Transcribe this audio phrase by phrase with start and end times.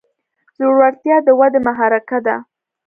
[0.57, 2.35] زړورتیا د ودې محرکه ده.